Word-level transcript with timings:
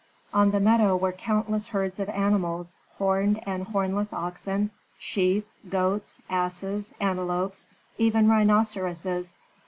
On 0.33 0.49
the 0.49 0.59
meadow 0.59 0.97
were 0.97 1.11
countless 1.11 1.67
herds 1.67 1.99
of 1.99 2.09
animals, 2.09 2.81
horned 2.97 3.39
and 3.47 3.65
hornless 3.65 4.11
oxen, 4.13 4.71
sheep, 4.97 5.47
goats, 5.69 6.19
asses, 6.27 6.91
antelopes, 6.99 7.67
even 7.99 8.27
rhinoceroses. 8.27 9.37